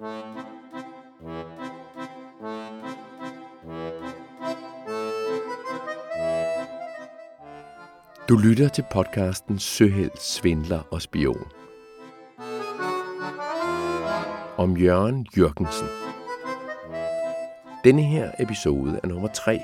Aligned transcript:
Du 0.00 0.06
lytter 8.36 8.68
til 8.74 8.84
podcasten 8.92 9.58
Søheld, 9.58 10.10
Svindler 10.20 10.82
og 10.90 11.02
Spion. 11.02 11.46
Om 14.56 14.76
Jørgen 14.76 15.26
Jørgensen. 15.38 15.88
Denne 17.84 18.02
her 18.02 18.30
episode 18.38 19.00
er 19.02 19.08
nummer 19.08 19.28
3 19.28 19.60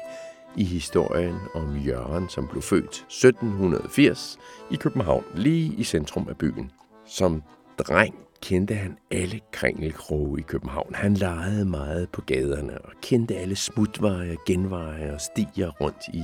i 0.57 0.65
historien 0.65 1.37
om 1.55 1.77
Jørgen, 1.77 2.29
som 2.29 2.49
blev 2.49 2.63
født 2.63 3.07
1780 3.09 4.39
i 4.71 4.77
København, 4.77 5.25
lige 5.35 5.75
i 5.75 5.85
centrum 5.85 6.29
af 6.29 6.39
byen. 6.39 6.71
Som 7.07 7.43
dreng 7.79 8.15
kendte 8.43 8.75
han 8.75 8.99
alle 9.11 9.41
kringelkroge 9.53 10.39
i 10.39 10.43
København. 10.43 10.95
Han 10.95 11.15
legede 11.15 11.65
meget 11.65 12.09
på 12.09 12.21
gaderne 12.21 12.79
og 12.79 12.93
kendte 13.03 13.37
alle 13.37 13.57
smutveje, 13.57 14.37
genveje 14.47 15.15
og 15.15 15.21
stier 15.21 15.71
rundt 15.81 16.09
i 16.09 16.23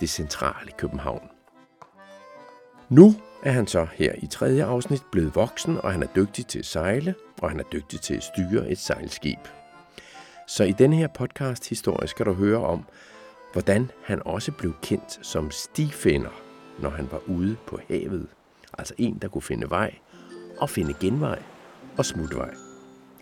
det 0.00 0.10
centrale 0.10 0.70
København. 0.78 1.28
Nu 2.88 3.14
er 3.42 3.50
han 3.50 3.66
så 3.66 3.86
her 3.92 4.12
i 4.22 4.26
tredje 4.26 4.64
afsnit 4.64 5.02
blevet 5.12 5.34
voksen, 5.34 5.78
og 5.78 5.92
han 5.92 6.02
er 6.02 6.06
dygtig 6.16 6.46
til 6.46 6.58
at 6.58 6.66
sejle, 6.66 7.14
og 7.42 7.50
han 7.50 7.60
er 7.60 7.64
dygtig 7.72 8.00
til 8.00 8.14
at 8.14 8.22
styre 8.22 8.70
et 8.70 8.78
sejlskib. 8.78 9.38
Så 10.46 10.64
i 10.64 10.72
denne 10.72 10.96
her 10.96 11.08
podcast 11.08 11.68
historie 11.68 12.08
skal 12.08 12.26
du 12.26 12.32
høre 12.32 12.66
om, 12.66 12.84
hvordan 13.52 13.90
han 14.04 14.22
også 14.24 14.52
blev 14.52 14.74
kendt 14.82 15.26
som 15.26 15.50
stifinder, 15.50 16.42
når 16.78 16.90
han 16.90 17.08
var 17.10 17.22
ude 17.26 17.56
på 17.66 17.78
havet. 17.88 18.26
Altså 18.78 18.94
en, 18.98 19.18
der 19.22 19.28
kunne 19.28 19.42
finde 19.42 19.70
vej 19.70 19.94
at 20.62 20.70
finde 20.70 20.94
genvej 21.00 21.42
og 21.98 22.04
smutvej. 22.04 22.54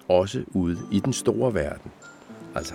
Også 0.09 0.45
ude 0.49 0.79
i 0.93 1.01
den 1.01 1.13
store 1.13 1.55
verden. 1.55 1.91
Altså 2.55 2.75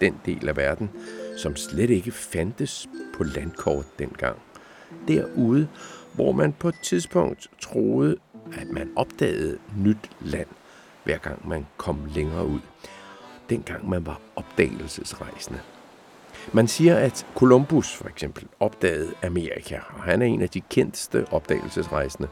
den 0.00 0.20
del 0.26 0.48
af 0.48 0.56
verden, 0.56 0.90
som 1.36 1.56
slet 1.56 1.90
ikke 1.90 2.12
fandtes 2.12 2.88
på 3.16 3.24
landkort 3.24 3.98
dengang. 3.98 4.36
Derude, 5.08 5.68
hvor 6.14 6.32
man 6.32 6.52
på 6.52 6.68
et 6.68 6.80
tidspunkt 6.82 7.50
troede, 7.60 8.16
at 8.52 8.68
man 8.70 8.90
opdagede 8.96 9.58
nyt 9.76 10.10
land, 10.20 10.48
hver 11.04 11.18
gang 11.18 11.48
man 11.48 11.66
kom 11.76 11.98
længere 12.14 12.46
ud. 12.46 12.60
Dengang 13.50 13.88
man 13.88 14.06
var 14.06 14.20
opdagelsesrejsende. 14.36 15.60
Man 16.52 16.68
siger, 16.68 16.96
at 16.96 17.26
Columbus 17.34 17.92
for 17.92 18.08
eksempel 18.08 18.46
opdagede 18.60 19.14
Amerika, 19.22 19.78
og 19.88 20.02
han 20.02 20.22
er 20.22 20.26
en 20.26 20.42
af 20.42 20.48
de 20.48 20.60
kendteste 20.60 21.26
opdagelsesrejsende, 21.30 22.28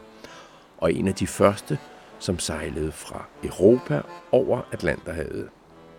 og 0.78 0.92
en 0.92 1.08
af 1.08 1.14
de 1.14 1.27
første, 1.27 1.78
som 2.19 2.39
sejlede 2.39 2.92
fra 2.92 3.25
Europa 3.44 4.03
over 4.33 4.61
Atlanterhavet. 4.72 5.48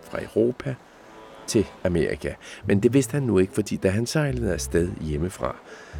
Fra 0.02 0.22
Europa 0.22 0.74
til 1.46 1.66
Amerika. 1.84 2.34
Men 2.66 2.80
det 2.80 2.94
vidste 2.94 3.12
han 3.12 3.22
nu 3.22 3.38
ikke, 3.38 3.52
fordi 3.52 3.76
da 3.76 3.90
han 3.90 4.06
sejlede 4.06 4.52
afsted 4.52 4.90
hjemmefra, 5.00 5.56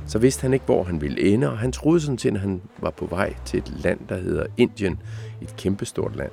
så 0.07 0.19
vidste 0.19 0.43
han 0.43 0.55
ikke, 0.55 0.65
hvor 0.65 0.85
han 0.85 1.01
ville 1.01 1.21
ende, 1.21 1.51
og 1.51 1.59
han 1.59 1.73
troede 1.73 2.01
sådan 2.01 2.19
set, 2.19 2.35
at 2.35 2.41
han 2.41 2.63
var 2.79 2.91
på 2.91 3.07
vej 3.07 3.35
til 3.45 3.59
et 3.59 3.73
land, 3.83 4.01
der 4.09 4.17
hedder 4.17 4.47
Indien, 4.57 4.99
et 5.43 5.55
kæmpestort 5.57 6.17
land. 6.17 6.33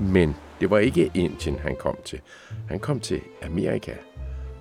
Men 0.00 0.36
det 0.60 0.70
var 0.70 0.78
ikke 0.78 1.10
Indien, 1.14 1.58
han 1.58 1.76
kom 1.76 1.96
til. 2.04 2.20
Han 2.68 2.80
kom 2.80 3.00
til 3.00 3.20
Amerika, 3.42 3.92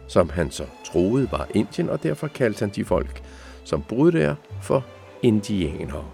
som 0.07 0.29
han 0.29 0.51
så 0.51 0.65
troede 0.85 1.31
var 1.31 1.47
Indien, 1.53 1.89
og 1.89 2.03
derfor 2.03 2.27
kaldte 2.27 2.59
han 2.59 2.69
de 2.75 2.85
folk, 2.85 3.23
som 3.63 3.83
boede 3.89 4.11
der, 4.11 4.35
for 4.61 4.85
indianere. 5.21 6.05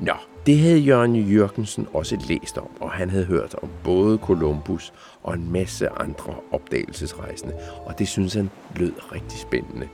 Nå, 0.00 0.12
det 0.46 0.58
havde 0.58 0.78
Jørgen 0.78 1.16
Jørgensen 1.16 1.86
også 1.92 2.16
læst 2.28 2.58
om, 2.58 2.68
og 2.80 2.90
han 2.90 3.10
havde 3.10 3.24
hørt 3.24 3.54
om 3.62 3.68
både 3.84 4.18
Columbus 4.18 4.92
og 5.22 5.34
en 5.34 5.52
masse 5.52 5.88
andre 5.88 6.34
opdagelsesrejsende, 6.52 7.54
og 7.84 7.98
det 7.98 8.08
synes 8.08 8.34
han 8.34 8.50
lød 8.76 8.92
rigtig 9.12 9.38
spændende. 9.38 9.88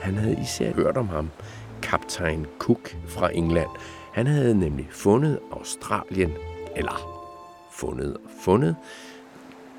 Han 0.00 0.14
havde 0.14 0.38
især 0.42 0.72
hørt 0.72 0.96
om 0.96 1.08
ham, 1.08 1.30
kaptajn 1.82 2.46
Cook 2.58 2.96
fra 3.08 3.30
England. 3.34 3.70
Han 4.12 4.26
havde 4.26 4.54
nemlig 4.58 4.88
fundet 4.90 5.38
Australien, 5.52 6.32
eller 6.76 7.22
fundet 7.72 8.14
og 8.14 8.30
fundet. 8.40 8.76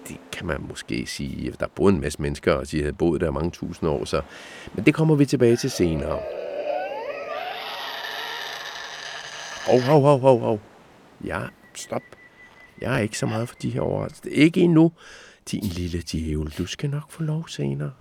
Det 0.07 0.17
kan 0.31 0.47
man 0.47 0.65
måske 0.69 1.05
sige. 1.05 1.53
Der 1.59 1.67
boede 1.75 1.95
en 1.95 2.01
masse 2.01 2.21
mennesker, 2.21 2.53
og 2.53 2.71
de 2.71 2.79
havde 2.79 2.93
boet 2.93 3.21
der 3.21 3.31
mange 3.31 3.51
tusind 3.51 3.89
år, 3.89 4.05
så... 4.05 4.21
men 4.73 4.85
det 4.85 4.93
kommer 4.93 5.15
vi 5.15 5.25
tilbage 5.25 5.55
til 5.55 5.71
senere. 5.71 6.19
Hov, 9.65 9.81
hov, 9.81 10.01
hov, 10.01 10.19
hov, 10.19 10.39
hov. 10.39 10.59
Ja, 11.23 11.41
stop. 11.75 12.01
Jeg 12.81 12.95
er 12.95 12.99
ikke 12.99 13.17
så 13.17 13.25
meget 13.25 13.49
for 13.49 13.55
de 13.55 13.69
her 13.69 13.81
overraskelser. 13.81 14.41
Ikke 14.41 14.61
endnu, 14.61 14.91
din 15.51 15.63
lille 15.63 16.01
djævel. 16.11 16.53
Du 16.57 16.65
skal 16.65 16.89
nok 16.89 17.11
få 17.11 17.23
lov 17.23 17.47
senere. 17.47 17.91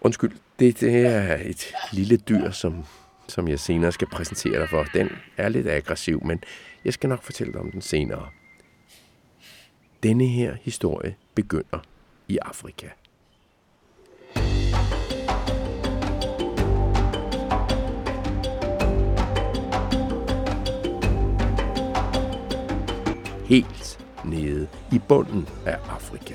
Undskyld, 0.00 0.32
det, 0.58 0.80
det 0.80 1.06
er 1.06 1.36
et 1.44 1.74
lille 1.92 2.16
dyr, 2.16 2.50
som, 2.50 2.84
som 3.28 3.48
jeg 3.48 3.60
senere 3.60 3.92
skal 3.92 4.08
præsentere 4.08 4.60
dig 4.60 4.68
for. 4.68 4.84
Den 4.84 5.10
er 5.36 5.48
lidt 5.48 5.68
aggressiv, 5.68 6.24
men 6.24 6.42
jeg 6.84 6.92
skal 6.92 7.08
nok 7.08 7.22
fortælle 7.22 7.52
dig 7.52 7.60
om 7.60 7.70
den 7.70 7.80
senere. 7.80 8.28
Denne 10.02 10.26
her 10.26 10.56
historie 10.62 11.16
begynder 11.34 11.78
i 12.28 12.38
Afrika. 12.42 12.88
Helt 23.44 23.98
nede 24.24 24.66
i 24.92 25.00
bunden 25.08 25.48
af 25.66 25.78
Afrika. 25.88 26.34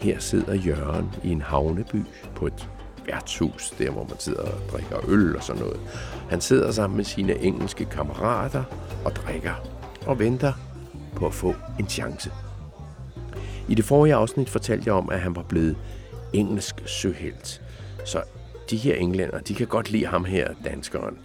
Her 0.00 0.18
sidder 0.18 0.54
Jørgen 0.54 1.10
i 1.24 1.32
en 1.32 1.40
havneby 1.40 2.02
på 2.34 2.46
et 2.46 2.68
værtshus, 3.06 3.70
der 3.78 3.90
hvor 3.90 4.04
man 4.04 4.18
sidder 4.18 4.42
og 4.42 4.70
drikker 4.70 4.96
øl 5.08 5.36
og 5.36 5.42
sådan 5.42 5.62
noget. 5.62 5.80
Han 6.30 6.40
sidder 6.40 6.72
sammen 6.72 6.96
med 6.96 7.04
sine 7.04 7.38
engelske 7.38 7.84
kammerater 7.84 8.64
og 9.04 9.16
drikker 9.16 9.54
og 10.06 10.18
venter 10.18 10.52
på 11.16 11.26
at 11.26 11.34
få 11.34 11.54
en 11.78 11.88
chance. 11.88 12.30
I 13.68 13.74
det 13.74 13.84
forrige 13.84 14.14
afsnit 14.14 14.50
fortalte 14.50 14.86
jeg 14.86 14.94
om, 14.94 15.10
at 15.10 15.20
han 15.20 15.36
var 15.36 15.42
blevet 15.42 15.76
engelsk 16.32 16.82
søhelt. 16.86 17.62
Så 18.04 18.22
de 18.70 18.76
her 18.76 18.94
englænder, 18.94 19.38
de 19.38 19.54
kan 19.54 19.66
godt 19.66 19.90
lide 19.90 20.06
ham 20.06 20.24
her, 20.24 20.48
danskeren. 20.64 21.18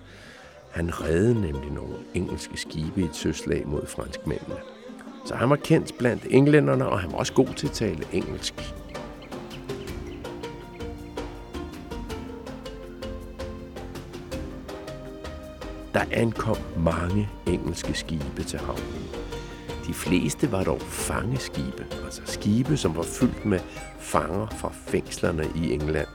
Han 0.72 1.02
reddede 1.02 1.42
nemlig 1.42 1.72
nogle 1.72 1.94
engelske 2.14 2.58
skibe 2.58 3.02
i 3.02 3.04
et 3.04 3.16
søslag 3.16 3.68
mod 3.68 3.86
franskmændene. 3.86 4.56
Så 5.26 5.36
han 5.36 5.50
var 5.50 5.56
kendt 5.56 5.98
blandt 5.98 6.28
englænderne, 6.30 6.88
og 6.88 7.00
han 7.00 7.12
var 7.12 7.18
også 7.18 7.34
god 7.34 7.48
til 7.48 7.68
at 7.68 7.74
tale 7.74 8.04
engelsk. 8.14 8.74
Der 15.94 16.04
ankom 16.12 16.58
mange 16.78 17.30
engelske 17.48 17.94
skibe 17.94 18.44
til 18.44 18.59
havnen. 18.59 19.08
De 19.88 19.94
fleste 19.94 20.52
var 20.52 20.64
dog 20.64 20.82
fangeskibe, 20.82 21.86
altså 22.06 22.22
skibe, 22.26 22.78
som 22.78 22.96
var 22.96 23.03
fyldt 23.03 23.46
med 23.46 23.59
fanger 24.00 24.48
fra 24.48 24.72
fængslerne 24.74 25.46
i 25.56 25.74
England. 25.74 26.08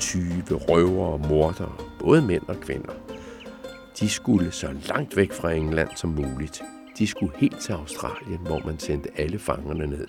Tyve, 0.00 0.44
røver 0.50 1.06
og 1.06 1.20
mordere, 1.20 1.72
både 1.98 2.22
mænd 2.22 2.42
og 2.48 2.56
kvinder. 2.60 2.92
De 4.00 4.08
skulle 4.08 4.50
så 4.50 4.74
langt 4.88 5.16
væk 5.16 5.32
fra 5.32 5.52
England 5.52 5.88
som 5.96 6.10
muligt. 6.10 6.62
De 6.98 7.06
skulle 7.06 7.32
helt 7.36 7.60
til 7.60 7.72
Australien, 7.72 8.40
hvor 8.46 8.62
man 8.66 8.78
sendte 8.78 9.08
alle 9.20 9.38
fangerne 9.38 9.86
ned. 9.86 10.06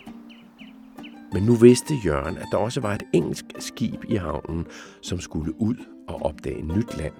Men 1.34 1.44
nu 1.44 1.56
vidste 1.56 1.94
Jørgen, 2.06 2.38
at 2.38 2.46
der 2.52 2.58
også 2.58 2.82
var 2.82 2.94
et 2.94 3.04
engelsk 3.14 3.46
skib 3.60 4.04
i 4.10 4.16
havnen, 4.16 4.66
som 5.02 5.20
skulle 5.20 5.62
ud 5.62 5.76
og 6.08 6.22
opdage 6.22 6.62
nyt 6.62 6.98
land. 6.98 7.14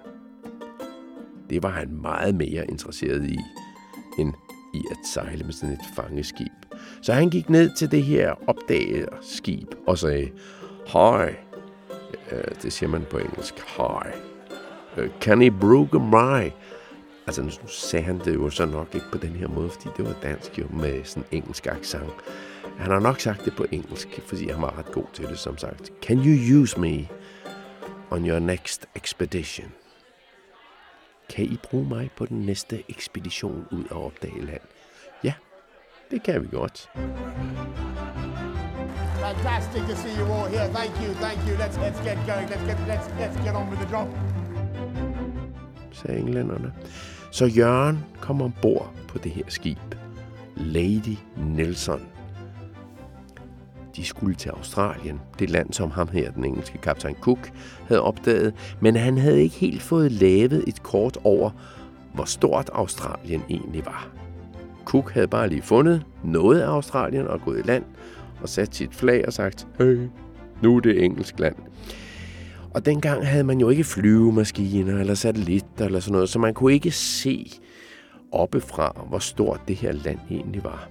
Det 1.50 1.64
var 1.64 1.70
han 1.70 1.94
meget 2.02 2.36
mere 2.36 2.68
interesseret 2.68 3.26
i, 3.26 3.38
end 4.20 4.34
i 4.74 4.82
at 4.92 4.98
sejle 5.14 5.44
med 5.44 5.54
sådan 5.54 5.74
et 5.74 5.86
fangeskib. 5.96 6.52
Så 7.02 7.14
han 7.14 7.30
gik 7.30 7.50
ned 7.50 7.76
til 7.78 7.92
det 7.92 8.04
her 8.04 8.34
opdagerskib 8.48 9.68
og 9.88 9.98
sagde, 9.98 10.30
Hej. 10.88 11.36
det 12.62 12.74
siger 12.74 12.90
man 12.90 13.06
på 13.12 13.18
engelsk, 13.18 13.54
hej 13.78 14.14
can 15.22 15.42
I 15.42 15.50
brook? 15.50 15.96
Altså, 17.28 17.42
nu 17.42 17.50
sagde 17.68 18.06
han 18.06 18.20
det 18.20 18.36
jo 18.36 18.50
så 18.50 18.66
nok 18.66 18.96
ikke 18.96 19.06
på 19.12 19.18
den 19.18 19.30
her 19.30 19.48
måde, 19.48 19.70
fordi 19.70 19.90
det 19.98 20.06
var 20.06 20.16
dansk 20.24 20.60
jo 20.60 20.68
med 20.70 21.04
sådan 21.04 21.24
engelsk 21.32 21.68
accent. 21.68 22.14
Han 22.78 22.92
har 22.92 23.00
nok 23.00 23.20
sagt 23.20 23.46
det 23.46 23.56
på 23.56 23.66
engelsk, 23.72 24.22
fordi 24.26 24.50
han 24.50 24.62
var 24.62 24.78
ret 24.78 24.92
god 24.92 25.06
til 25.14 25.26
det, 25.26 25.40
som 25.40 25.58
sagt. 25.58 25.92
Can 26.02 26.18
you 26.18 26.62
use 26.62 26.80
me 26.80 27.08
on 28.12 28.30
your 28.30 28.40
next 28.40 28.86
expedition? 28.96 29.72
Kan 31.30 31.46
I 31.46 31.58
bruge 31.64 31.90
mig 31.90 32.12
på 32.18 32.26
den 32.26 32.46
næste 32.46 32.84
ekspedition 32.90 33.66
ud 33.72 33.84
og 33.92 34.06
opdage 34.06 34.46
land? 34.46 34.62
Ja, 35.24 35.34
det 36.12 36.24
kan 36.24 36.42
vi 36.42 36.48
godt. 36.52 36.90
Fantastic 39.24 39.82
to 39.90 39.96
see 39.96 40.20
you 40.20 40.26
all 40.34 40.50
here. 40.50 40.68
Thank 40.68 40.92
you, 41.02 41.14
thank 41.14 41.40
you. 41.48 41.56
Let's 41.56 41.78
let's 41.78 42.00
get 42.08 42.18
going. 42.28 42.48
Let's 42.50 42.66
get 42.68 42.78
let's 42.88 43.08
let's 43.20 43.38
get 43.46 43.56
on 43.56 43.70
with 43.70 43.80
the 43.80 43.90
job 43.98 44.43
sagde 45.94 46.20
englænderne. 46.20 46.74
Så 47.32 47.46
Jørgen 47.46 48.06
kom 48.22 48.42
ombord 48.42 48.94
på 49.08 49.18
det 49.18 49.32
her 49.32 49.44
skib. 49.48 49.78
Lady 50.56 51.18
Nelson. 51.38 52.02
De 53.96 54.06
skulle 54.06 54.36
til 54.36 54.50
Australien, 54.50 55.20
det 55.40 55.50
land, 55.50 55.74
som 55.74 55.92
ham 55.92 56.08
her, 56.08 56.32
den 56.32 56.46
engelske 56.46 56.78
kaptajn 56.78 57.16
Cook, 57.22 57.52
havde 57.88 58.02
opdaget, 58.02 58.54
men 58.80 58.96
han 58.96 59.18
havde 59.18 59.42
ikke 59.42 59.56
helt 59.56 59.82
fået 59.82 60.12
lavet 60.12 60.64
et 60.68 60.84
kort 60.84 61.18
over, 61.24 61.50
hvor 62.14 62.26
stort 62.26 62.70
Australien 62.74 63.44
egentlig 63.50 63.86
var. 63.86 64.08
Cook 64.86 65.12
havde 65.12 65.28
bare 65.28 65.50
lige 65.50 65.62
fundet 65.62 66.06
noget 66.24 66.60
af 66.60 66.68
Australien 66.68 67.28
og 67.28 67.42
gået 67.42 67.60
i 67.60 67.68
land 67.68 67.84
og 68.42 68.50
sat 68.50 68.76
sit 68.76 68.96
flag 68.96 69.24
og 69.28 69.34
sagt, 69.34 69.68
hey, 69.78 70.08
nu 70.62 70.76
er 70.76 70.80
det 70.80 71.04
engelsk 71.04 71.40
land. 71.40 71.56
Og 72.74 72.86
dengang 72.86 73.28
havde 73.28 73.44
man 73.44 73.60
jo 73.60 73.70
ikke 73.70 73.84
flyvemaskiner 73.84 75.00
eller 75.00 75.14
satellitter 75.14 75.86
eller 75.86 76.00
sådan 76.00 76.14
noget, 76.14 76.30
så 76.30 76.40
man 76.40 76.54
kunne 76.54 76.74
ikke 76.74 76.92
se 76.92 77.52
oppefra, 78.32 79.06
hvor 79.10 79.20
stort 79.20 79.62
det 79.68 79.76
her 79.76 79.92
land 79.92 80.20
egentlig 80.32 80.64
var. 80.64 80.90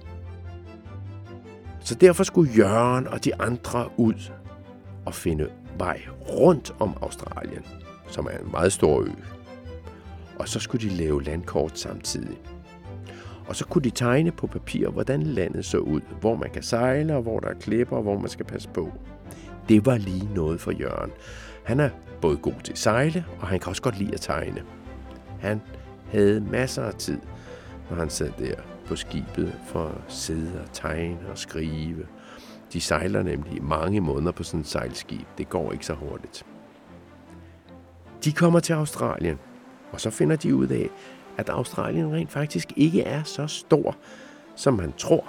Så 1.79 1.95
derfor 1.95 2.23
skulle 2.23 2.51
Jørgen 2.53 3.07
og 3.07 3.25
de 3.25 3.41
andre 3.41 3.89
ud 3.97 4.31
og 5.05 5.13
finde 5.13 5.49
vej 5.77 6.01
rundt 6.29 6.75
om 6.79 6.97
Australien, 7.01 7.63
som 8.07 8.25
er 8.31 8.37
en 8.37 8.51
meget 8.51 8.73
stor 8.73 9.01
ø. 9.01 9.09
Og 10.39 10.47
så 10.47 10.59
skulle 10.59 10.89
de 10.89 10.95
lave 10.95 11.23
landkort 11.23 11.79
samtidig. 11.79 12.37
Og 13.47 13.55
så 13.55 13.65
kunne 13.65 13.81
de 13.81 13.89
tegne 13.89 14.31
på 14.31 14.47
papir, 14.47 14.89
hvordan 14.89 15.23
landet 15.23 15.65
så 15.65 15.77
ud, 15.77 16.01
hvor 16.19 16.35
man 16.35 16.49
kan 16.49 16.63
sejle, 16.63 17.15
og 17.15 17.21
hvor 17.21 17.39
der 17.39 17.47
er 17.47 17.53
klipper, 17.53 17.95
og 17.95 18.03
hvor 18.03 18.19
man 18.19 18.29
skal 18.29 18.45
passe 18.45 18.69
på. 18.69 18.91
Det 19.69 19.85
var 19.85 19.97
lige 19.97 20.29
noget 20.33 20.61
for 20.61 20.71
Jørgen. 20.71 21.11
Han 21.63 21.79
er 21.79 21.89
både 22.21 22.37
god 22.37 22.53
til 22.63 22.71
at 22.71 22.77
sejle, 22.77 23.25
og 23.39 23.47
han 23.47 23.59
kan 23.59 23.69
også 23.69 23.81
godt 23.81 23.97
lide 23.97 24.13
at 24.13 24.21
tegne. 24.21 24.63
Han 25.39 25.61
havde 26.11 26.41
masser 26.41 26.83
af 26.83 26.93
tid, 26.93 27.19
når 27.89 27.97
han 27.97 28.09
sad 28.09 28.31
der 28.39 28.55
på 28.85 28.95
skibet 28.95 29.53
for 29.65 29.85
at 29.85 30.13
sidde 30.13 30.61
og 30.61 30.73
tegne 30.73 31.19
og 31.31 31.37
skrive. 31.37 32.07
De 32.73 32.81
sejler 32.81 33.23
nemlig 33.23 33.63
mange 33.63 34.01
måneder 34.01 34.31
på 34.31 34.43
sådan 34.43 34.59
et 34.59 34.67
sejlskib. 34.67 35.27
Det 35.37 35.49
går 35.49 35.71
ikke 35.71 35.85
så 35.85 35.93
hurtigt. 35.93 36.45
De 38.23 38.31
kommer 38.31 38.59
til 38.59 38.73
Australien, 38.73 39.39
og 39.91 40.01
så 40.01 40.09
finder 40.09 40.35
de 40.35 40.55
ud 40.55 40.67
af, 40.67 40.89
at 41.37 41.49
Australien 41.49 42.13
rent 42.13 42.31
faktisk 42.31 42.73
ikke 42.75 43.01
er 43.01 43.23
så 43.23 43.47
stor, 43.47 43.95
som 44.55 44.73
man 44.73 44.93
tror. 44.97 45.25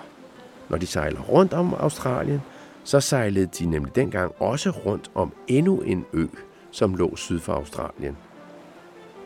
Når 0.68 0.78
de 0.78 0.86
sejler 0.86 1.20
rundt 1.20 1.52
om 1.52 1.74
Australien, 1.74 2.40
så 2.84 3.00
sejlede 3.00 3.46
de 3.46 3.66
nemlig 3.66 3.96
dengang 3.96 4.32
også 4.38 4.70
rundt 4.70 5.10
om 5.14 5.32
endnu 5.48 5.80
en 5.80 6.04
ø, 6.12 6.26
som 6.70 6.94
lå 6.94 7.16
syd 7.16 7.40
for 7.40 7.52
Australien. 7.52 8.16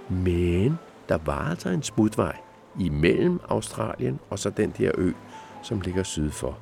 Men 0.08 0.78
der 1.08 1.18
var 1.24 1.50
altså 1.50 1.68
en 1.68 1.82
smutvej 1.82 2.36
imellem 2.80 3.40
Australien 3.48 4.20
og 4.30 4.38
så 4.38 4.50
den 4.50 4.74
der 4.78 4.90
ø, 4.98 5.12
som 5.62 5.80
ligger 5.80 6.02
syd 6.02 6.30
for. 6.30 6.58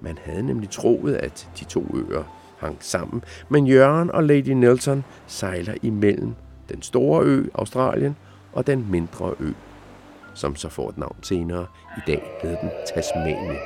Man 0.00 0.18
havde 0.24 0.42
nemlig 0.42 0.70
troet, 0.70 1.14
at 1.14 1.50
de 1.60 1.64
to 1.64 1.86
øer 1.94 2.22
hang 2.58 2.76
sammen, 2.80 3.24
men 3.48 3.66
Jørgen 3.66 4.10
og 4.10 4.24
Lady 4.24 4.50
Nelson 4.50 5.04
sejler 5.26 5.74
imellem 5.82 6.34
den 6.68 6.82
store 6.82 7.24
ø, 7.24 7.46
Australien, 7.54 8.16
og 8.52 8.66
den 8.66 8.90
mindre 8.90 9.34
ø, 9.40 9.52
som 10.34 10.56
så 10.56 10.68
får 10.68 10.88
et 10.88 10.98
navn 10.98 11.16
senere. 11.22 11.66
I 11.96 12.00
dag 12.06 12.38
hedder 12.42 12.60
den 12.60 12.70
Tasmanien. 12.94 13.56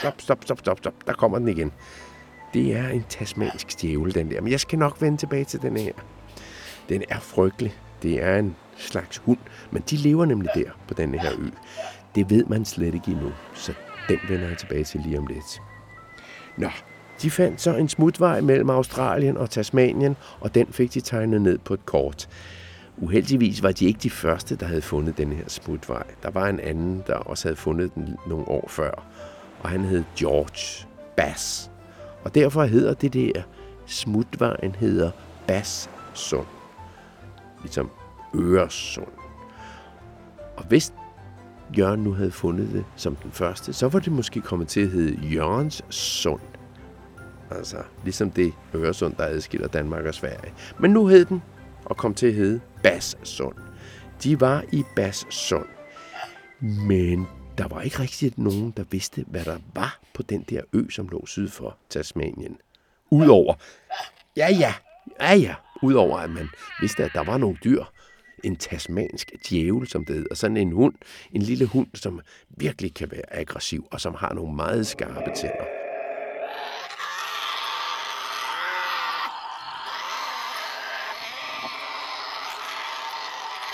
Stop, 0.00 0.20
stop, 0.20 0.38
stop, 0.44 0.58
stop, 0.58 0.78
stop. 0.78 0.94
Der 1.06 1.12
kommer 1.12 1.38
den 1.38 1.48
igen. 1.48 1.72
Det 2.54 2.76
er 2.76 2.88
en 2.88 3.04
tasmansk 3.08 3.82
djævel, 3.82 4.14
den 4.14 4.30
der. 4.30 4.40
Men 4.40 4.52
jeg 4.52 4.60
skal 4.60 4.78
nok 4.78 5.00
vende 5.00 5.18
tilbage 5.18 5.44
til 5.44 5.62
den 5.62 5.76
her. 5.76 5.92
Den 6.88 7.04
er 7.08 7.20
frygtelig. 7.20 7.74
Det 8.02 8.22
er 8.22 8.38
en 8.38 8.56
slags 8.76 9.18
hund, 9.18 9.38
men 9.70 9.82
de 9.90 9.96
lever 9.96 10.24
nemlig 10.24 10.50
der 10.54 10.70
på 10.88 10.94
den 10.94 11.14
her 11.14 11.32
ø. 11.38 11.48
Det 12.14 12.30
ved 12.30 12.44
man 12.44 12.64
slet 12.64 12.94
ikke 12.94 13.10
endnu, 13.10 13.32
så 13.54 13.72
den 14.08 14.18
vender 14.28 14.48
jeg 14.48 14.58
tilbage 14.58 14.84
til 14.84 15.00
lige 15.00 15.18
om 15.18 15.26
lidt. 15.26 15.62
Nå, 16.56 16.68
de 17.22 17.30
fandt 17.30 17.60
så 17.60 17.76
en 17.76 17.88
smutvej 17.88 18.40
mellem 18.40 18.70
Australien 18.70 19.36
og 19.36 19.50
Tasmanien, 19.50 20.16
og 20.40 20.54
den 20.54 20.66
fik 20.72 20.94
de 20.94 21.00
tegnet 21.00 21.42
ned 21.42 21.58
på 21.58 21.74
et 21.74 21.86
kort. 21.86 22.28
Uheldigvis 22.96 23.62
var 23.62 23.72
de 23.72 23.86
ikke 23.86 24.00
de 24.02 24.10
første, 24.10 24.56
der 24.56 24.66
havde 24.66 24.82
fundet 24.82 25.18
den 25.18 25.32
her 25.32 25.44
smutvej. 25.46 26.06
Der 26.22 26.30
var 26.30 26.48
en 26.48 26.60
anden, 26.60 27.04
der 27.06 27.14
også 27.14 27.48
havde 27.48 27.56
fundet 27.56 27.94
den 27.94 28.16
nogle 28.26 28.48
år 28.48 28.68
før, 28.68 29.06
og 29.62 29.70
han 29.70 29.84
hed 29.84 30.04
George 30.18 30.88
Bass. 31.16 31.70
Og 32.24 32.34
derfor 32.34 32.64
hedder 32.64 32.94
det 32.94 33.12
der 33.12 33.42
smutvejen 33.86 34.74
hedder 34.74 35.10
Bassund. 35.46 36.46
Ligesom 37.62 37.90
Øresund. 38.34 39.06
Og 40.56 40.64
hvis 40.64 40.92
Jørgen 41.78 42.04
nu 42.04 42.12
havde 42.12 42.30
fundet 42.30 42.72
det 42.72 42.84
som 42.96 43.16
den 43.16 43.32
første, 43.32 43.72
så 43.72 43.88
var 43.88 43.98
det 43.98 44.12
måske 44.12 44.40
kommet 44.40 44.68
til 44.68 44.80
at 44.80 44.88
hedde 44.88 45.26
Jørgens 45.26 45.84
Sund. 45.90 46.40
Altså, 47.50 47.76
ligesom 48.04 48.30
det 48.30 48.52
Øresund, 48.74 49.14
der 49.14 49.24
adskiller 49.24 49.68
Danmark 49.68 50.04
og 50.04 50.14
Sverige. 50.14 50.52
Men 50.78 50.90
nu 50.90 51.06
hed 51.06 51.24
den, 51.24 51.42
og 51.84 51.96
kom 51.96 52.14
til 52.14 52.26
at 52.26 52.34
hedde 52.34 52.60
Bassund. 52.82 53.54
De 54.22 54.40
var 54.40 54.64
i 54.72 54.84
Bassund. 54.96 55.66
Men 56.60 57.26
der 57.58 57.68
var 57.68 57.82
ikke 57.82 57.98
rigtig 57.98 58.32
nogen, 58.36 58.70
der 58.70 58.84
vidste, 58.90 59.24
hvad 59.26 59.44
der 59.44 59.58
var 59.74 59.98
på 60.14 60.22
den 60.22 60.42
der 60.42 60.60
ø, 60.72 60.88
som 60.90 61.08
lå 61.08 61.26
syd 61.26 61.48
for 61.48 61.76
Tasmanien. 61.90 62.58
Udover, 63.10 63.54
ja 64.36 64.48
ja, 64.50 64.74
ja 65.20 65.34
ja, 65.34 65.54
udover 65.82 66.18
at 66.18 66.30
man 66.30 66.48
vidste, 66.80 67.04
at 67.04 67.10
der 67.14 67.24
var 67.24 67.38
nogle 67.38 67.58
dyr, 67.64 67.84
en 68.44 68.56
tasmansk 68.56 69.32
djævel, 69.48 69.88
som 69.88 70.04
det 70.04 70.14
hedder. 70.14 70.34
Sådan 70.34 70.56
en 70.56 70.72
hund, 70.72 70.94
en 71.32 71.42
lille 71.42 71.66
hund, 71.66 71.86
som 71.94 72.20
virkelig 72.48 72.94
kan 72.94 73.10
være 73.10 73.34
aggressiv, 73.34 73.86
og 73.90 74.00
som 74.00 74.14
har 74.14 74.34
nogle 74.34 74.56
meget 74.56 74.86
skarpe 74.86 75.30
tænder. 75.36 75.66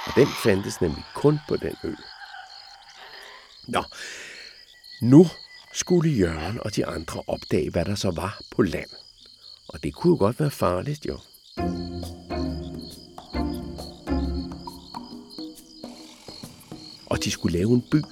Og 0.07 0.13
den 0.17 0.27
fandtes 0.45 0.81
nemlig 0.81 1.05
kun 1.15 1.39
på 1.49 1.57
den 1.57 1.77
ø. 1.85 1.95
Nå, 3.69 3.83
nu 5.03 5.27
skulle 5.73 6.11
Jørgen 6.11 6.61
og 6.61 6.77
de 6.77 6.87
andre 6.87 7.23
opdage, 7.27 7.71
hvad 7.71 7.85
der 7.85 7.95
så 7.95 8.11
var 8.11 8.41
på 8.51 8.63
land. 8.63 8.91
Og 9.69 9.83
det 9.83 9.95
kunne 9.95 10.11
jo 10.11 10.19
godt 10.19 10.41
være 10.41 10.51
farligt, 10.51 11.07
jo. 11.07 11.19
Og 17.07 17.25
de 17.25 17.31
skulle 17.31 17.59
lave 17.59 17.73
en 17.73 17.85
by, 17.91 18.03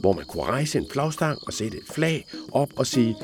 hvor 0.00 0.12
man 0.12 0.24
kunne 0.24 0.44
rejse 0.44 0.78
en 0.78 0.86
flagstang 0.92 1.38
og 1.46 1.52
sætte 1.52 1.78
et 1.78 1.94
flag 1.94 2.26
op 2.52 2.68
og 2.76 2.86
sige, 2.86 3.16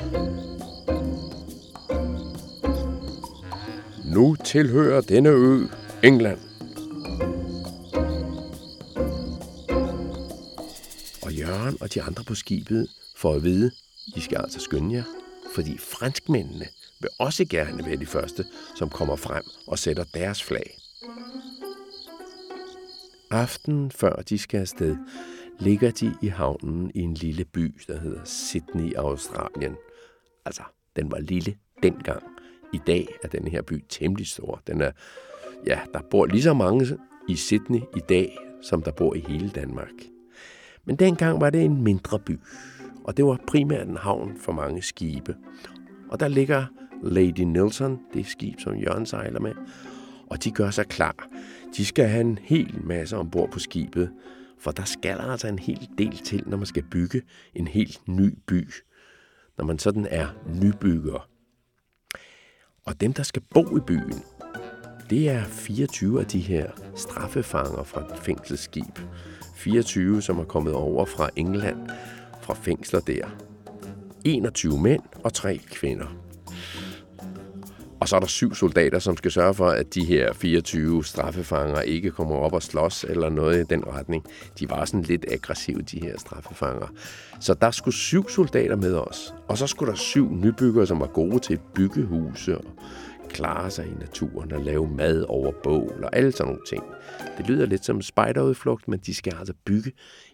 Nu 4.05 4.35
tilhører 4.35 5.01
denne 5.01 5.29
ø 5.29 5.67
England. 6.03 6.46
Og 11.81 11.87
og 11.87 11.93
de 11.93 12.01
andre 12.01 12.23
på 12.23 12.35
skibet 12.35 12.87
får 13.15 13.33
at 13.33 13.43
vide, 13.43 13.71
I 14.15 14.19
skal 14.19 14.37
altså 14.37 14.59
skynde 14.59 14.95
jer, 14.95 15.03
fordi 15.55 15.77
franskmændene 15.77 16.65
vil 16.99 17.09
også 17.19 17.45
gerne 17.45 17.85
være 17.85 17.95
de 17.95 18.05
første, 18.05 18.45
som 18.75 18.89
kommer 18.89 19.15
frem 19.15 19.43
og 19.67 19.79
sætter 19.79 20.03
deres 20.13 20.43
flag. 20.43 20.77
Aftenen 23.31 23.91
før 23.91 24.15
de 24.15 24.37
skal 24.37 24.59
afsted, 24.59 24.95
ligger 25.59 25.91
de 25.91 26.15
i 26.21 26.27
havnen 26.27 26.91
i 26.95 26.99
en 26.99 27.13
lille 27.13 27.45
by, 27.45 27.75
der 27.87 27.99
hedder 27.99 28.21
Sydney, 28.25 28.95
Australien. 28.95 29.75
Altså, 30.45 30.63
den 30.95 31.11
var 31.11 31.19
lille 31.19 31.55
dengang. 31.83 32.23
I 32.73 32.79
dag 32.87 33.07
er 33.23 33.27
den 33.27 33.47
her 33.47 33.61
by 33.61 33.83
temmelig 33.89 34.27
stor. 34.27 34.61
Den 34.67 34.81
er, 34.81 34.91
ja, 35.67 35.79
der 35.93 36.01
bor 36.11 36.25
lige 36.25 36.43
så 36.43 36.53
mange 36.53 36.97
i 37.29 37.35
Sydney 37.35 37.79
i 37.79 38.01
dag, 38.09 38.37
som 38.61 38.83
der 38.83 38.91
bor 38.91 39.13
i 39.13 39.19
hele 39.19 39.49
Danmark. 39.49 40.16
Men 40.87 40.95
dengang 40.95 41.41
var 41.41 41.49
det 41.49 41.65
en 41.65 41.83
mindre 41.83 42.19
by, 42.19 42.39
og 43.03 43.17
det 43.17 43.25
var 43.25 43.39
primært 43.47 43.87
en 43.87 43.97
havn 43.97 44.37
for 44.39 44.51
mange 44.51 44.81
skibe. 44.81 45.35
Og 46.09 46.19
der 46.19 46.27
ligger 46.27 46.65
Lady 47.03 47.39
Nelson, 47.39 47.99
det 48.13 48.25
skib, 48.25 48.59
som 48.59 48.75
Jørgen 48.75 49.05
sejler 49.05 49.39
med, 49.39 49.53
og 50.29 50.43
de 50.43 50.51
gør 50.51 50.69
sig 50.69 50.87
klar. 50.87 51.27
De 51.77 51.85
skal 51.85 52.07
have 52.07 52.21
en 52.21 52.39
hel 52.41 52.79
masse 52.83 53.17
ombord 53.17 53.51
på 53.51 53.59
skibet, 53.59 54.11
for 54.59 54.71
der 54.71 54.83
skal 54.83 55.17
altså 55.19 55.47
en 55.47 55.59
hel 55.59 55.89
del 55.97 56.17
til, 56.17 56.43
når 56.45 56.57
man 56.57 56.65
skal 56.65 56.83
bygge 56.83 57.21
en 57.55 57.67
helt 57.67 58.07
ny 58.07 58.37
by. 58.47 58.69
Når 59.57 59.65
man 59.65 59.79
sådan 59.79 60.07
er 60.09 60.27
nybygger. 60.61 61.29
Og 62.85 63.01
dem, 63.01 63.13
der 63.13 63.23
skal 63.23 63.41
bo 63.53 63.77
i 63.77 63.79
byen, 63.87 64.23
det 65.09 65.29
er 65.29 65.43
24 65.43 66.19
af 66.19 66.25
de 66.25 66.39
her 66.39 66.71
straffefanger 66.95 67.83
fra 67.83 68.01
et 68.01 68.19
fængselsskib. 68.19 68.99
24, 69.67 70.21
som 70.21 70.39
er 70.39 70.43
kommet 70.43 70.73
over 70.73 71.05
fra 71.05 71.29
England, 71.35 71.77
fra 72.41 72.53
fængsler 72.53 72.99
der. 72.99 73.25
21 74.25 74.81
mænd 74.81 75.01
og 75.23 75.33
3 75.33 75.57
kvinder. 75.57 76.05
Og 77.99 78.07
Og 78.07 78.09
så 78.09 78.15
er 78.15 78.19
der 78.19 78.27
syv 78.27 78.55
soldater, 78.55 78.99
som 78.99 79.17
skal 79.17 79.31
sørge 79.31 79.53
for, 79.53 79.67
at 79.67 79.95
de 79.95 80.05
her 80.05 80.33
24 80.33 81.05
straffefanger 81.05 81.81
ikke 81.81 82.11
kommer 82.11 82.35
op 82.35 82.53
og 82.53 82.63
slås 82.63 83.03
eller 83.03 83.29
noget 83.29 83.59
i 83.59 83.63
den 83.63 83.87
retning. 83.87 84.25
De 84.59 84.69
var 84.69 84.85
sådan 84.85 85.01
lidt 85.01 85.25
aggressive, 85.31 85.81
de 85.81 85.99
her 86.01 86.19
straffefanger. 86.19 86.87
Så 87.39 87.53
der 87.53 87.71
skulle 87.71 87.95
syv 87.95 88.29
soldater 88.29 88.75
med 88.75 88.95
os. 88.95 89.33
Og 89.47 89.57
så 89.57 89.67
skulle 89.67 89.91
der 89.91 89.97
syv 89.97 90.31
nybyggere, 90.31 90.87
som 90.87 90.99
var 90.99 91.07
gode 91.07 91.39
til 91.39 91.53
at 91.53 91.61
bygge 91.73 92.03
huse 92.03 92.57
og 92.57 92.65
klare 93.29 93.71
sig 93.71 93.85
i 93.85 93.93
naturen 93.99 94.51
og 94.51 94.61
lave 94.61 94.87
mad 94.87 95.25
over 95.27 95.51
bål 95.63 96.03
og 96.03 96.15
alle 96.15 96.31
sådan 96.31 96.45
nogle 96.45 96.65
ting. 96.69 96.83
Det 97.37 97.47
lyder 97.47 97.65
lidt 97.65 97.85
som 97.85 97.95
en 97.95 98.01
spejderudflugt, 98.01 98.87
men 98.87 98.99
de 98.99 99.13
skal 99.13 99.35
altså 99.39 99.53
bygge 99.65 99.91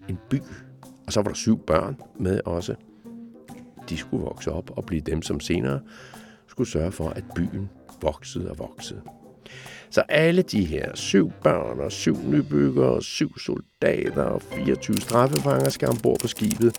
en 0.10 0.18
by. 0.30 0.42
Og 1.08 1.14
så 1.14 1.22
var 1.22 1.28
der 1.28 1.36
syv 1.36 1.60
børn 1.60 2.02
med 2.20 2.42
også. 2.46 2.76
De 3.90 3.98
skulle 3.98 4.24
vokse 4.24 4.52
op 4.52 4.78
og 4.78 4.86
blive 4.86 5.02
dem, 5.02 5.22
som 5.22 5.40
senere 5.40 5.80
skulle 6.48 6.70
sørge 6.70 6.92
for, 6.92 7.10
at 7.10 7.24
byen 7.36 7.70
voksede 8.02 8.50
og 8.50 8.60
voksede. 8.60 9.02
Så 9.90 10.02
alle 10.02 10.42
de 10.42 10.66
her 10.66 10.96
syv 10.96 11.32
børn 11.44 11.80
og 11.80 11.92
syv 11.92 12.18
nybyggere, 12.28 13.02
syv 13.02 13.40
soldater 13.40 14.24
og 14.24 14.42
24 14.42 14.98
straffefanger 14.98 15.70
skal 15.70 15.90
ombord 15.90 16.20
på 16.20 16.28
skibet. 16.28 16.76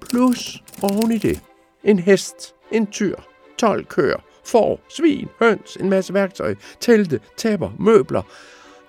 Plus 0.00 0.62
oven 0.82 1.12
i 1.12 1.18
det, 1.18 1.40
en 1.84 1.98
hest, 1.98 2.54
en 2.72 2.86
tyr, 2.86 3.16
12 3.58 3.84
køer, 3.84 4.20
får, 4.44 4.80
svin, 4.88 5.28
høns, 5.40 5.76
en 5.76 5.90
masse 5.90 6.14
værktøj, 6.14 6.54
telte, 6.80 7.20
tæpper, 7.36 7.70
møbler. 7.78 8.22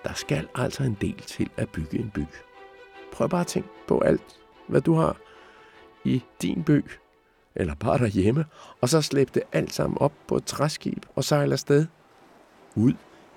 Der 0.04 0.14
skal 0.14 0.48
altså 0.54 0.82
en 0.82 0.96
del 1.00 1.20
til 1.20 1.50
at 1.56 1.68
bygge 1.68 1.98
en 1.98 2.10
by. 2.10 2.24
Prøv 3.12 3.28
bare 3.28 3.40
at 3.40 3.46
tænke 3.46 3.68
på 3.88 4.00
alt, 4.00 4.38
hvad 4.66 4.80
du 4.80 4.94
har 4.94 5.16
i 6.04 6.22
din 6.42 6.64
by, 6.64 6.84
eller 7.54 7.74
bare 7.74 7.98
derhjemme, 7.98 8.44
og 8.80 8.88
så 8.88 9.02
slæb 9.02 9.34
det 9.34 9.42
alt 9.52 9.72
sammen 9.72 9.98
op 9.98 10.12
på 10.28 10.36
et 10.36 10.44
træskib 10.44 11.06
og 11.14 11.24
sejl 11.24 11.52
afsted. 11.52 11.86
Ud 12.74 12.92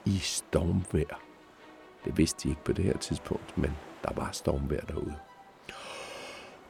i 0.06 0.18
stormvejr. 0.18 1.22
Det 2.06 2.18
vidste 2.18 2.44
de 2.44 2.50
ikke 2.50 2.64
på 2.64 2.74
det 2.74 2.86
her 2.86 2.98
tidspunkt, 2.98 3.58
men 3.58 3.72
der 4.04 4.14
var 4.16 4.30
stormvejr 4.32 4.86
derude. 4.86 5.16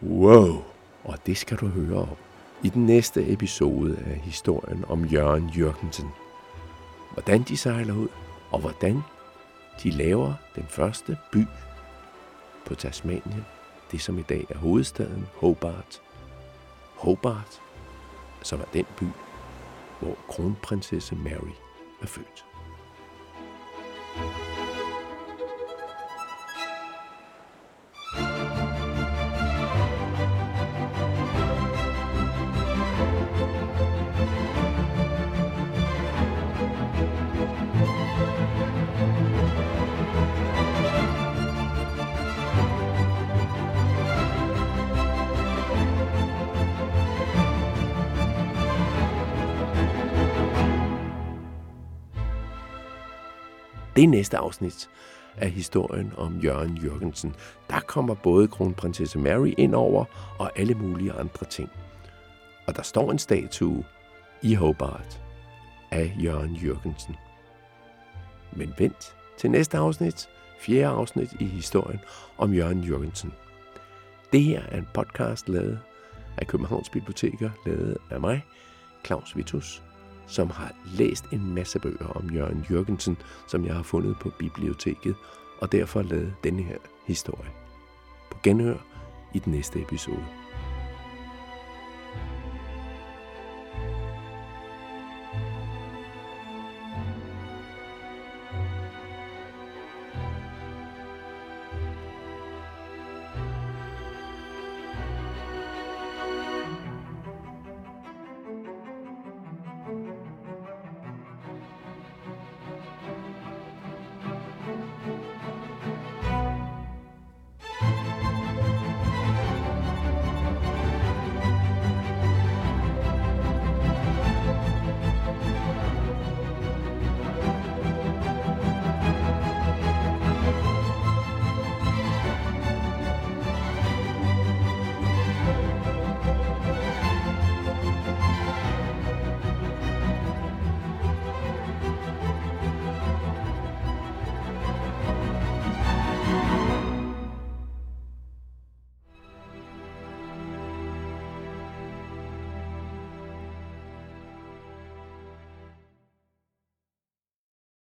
Wow, 0.03 0.63
og 1.03 1.25
det 1.25 1.37
skal 1.37 1.57
du 1.57 1.67
høre 1.67 1.97
om 1.97 2.17
i 2.63 2.69
den 2.69 2.85
næste 2.85 3.31
episode 3.31 3.97
af 4.05 4.15
historien 4.15 4.85
om 4.87 5.05
Jørgen 5.05 5.49
Jørgensen. 5.49 6.09
Hvordan 7.13 7.43
de 7.43 7.57
sejler 7.57 7.93
ud, 7.93 8.07
og 8.51 8.59
hvordan 8.59 9.01
de 9.83 9.89
laver 9.89 10.33
den 10.55 10.65
første 10.69 11.17
by 11.31 11.45
på 12.65 12.75
Tasmanien, 12.75 13.45
det 13.91 14.01
som 14.01 14.19
i 14.19 14.21
dag 14.21 14.45
er 14.49 14.57
hovedstaden 14.57 15.27
Hobart. 15.35 16.01
Hobart, 16.95 17.61
som 18.41 18.59
er 18.59 18.65
den 18.73 18.85
by, 18.99 19.05
hvor 19.99 20.17
kronprinsesse 20.29 21.15
Mary 21.15 21.55
er 22.01 22.07
født. 22.07 22.45
Det 54.01 54.09
næste 54.09 54.37
afsnit 54.37 54.89
af 55.37 55.49
historien 55.49 56.13
om 56.17 56.39
Jørgen 56.39 56.77
Jørgensen. 56.77 57.35
Der 57.69 57.79
kommer 57.79 58.13
både 58.13 58.47
kronprinsesse 58.47 59.19
Mary 59.19 59.53
ind 59.57 59.75
over 59.75 60.05
og 60.39 60.59
alle 60.59 60.73
mulige 60.73 61.13
andre 61.13 61.45
ting. 61.45 61.69
Og 62.67 62.75
der 62.75 62.81
står 62.81 63.11
en 63.11 63.19
statue 63.19 63.85
i 64.41 64.53
Hobart 64.53 65.21
af 65.91 66.15
Jørgen 66.23 66.55
Jørgensen. 66.55 67.15
Men 68.55 68.73
vent 68.77 69.15
til 69.37 69.51
næste 69.51 69.77
afsnit, 69.77 70.29
fjerde 70.59 70.85
afsnit 70.85 71.33
i 71.39 71.45
historien 71.45 71.99
om 72.37 72.53
Jørgen 72.53 72.83
Jørgensen. 72.83 73.33
Det 74.33 74.43
her 74.43 74.61
er 74.61 74.77
en 74.77 74.87
podcast 74.93 75.49
lavet 75.49 75.79
af 76.37 76.47
Københavns 76.47 76.89
Biblioteker, 76.89 77.49
lavet 77.65 77.97
af 78.09 78.21
mig, 78.21 78.45
Claus 79.05 79.37
Vitus, 79.37 79.83
som 80.27 80.49
har 80.49 80.71
læst 80.85 81.25
en 81.31 81.55
masse 81.55 81.79
bøger 81.79 82.07
om 82.15 82.29
Jørgen 82.29 82.65
Jørgensen, 82.69 83.17
som 83.47 83.65
jeg 83.65 83.75
har 83.75 83.83
fundet 83.83 84.15
på 84.19 84.29
biblioteket, 84.29 85.15
og 85.59 85.71
derfor 85.71 86.01
lavet 86.01 86.33
denne 86.43 86.63
her 86.63 86.77
historie. 87.07 87.49
På 88.31 88.37
genhør 88.43 88.77
i 89.33 89.39
den 89.39 89.53
næste 89.53 89.81
episode. 89.81 90.40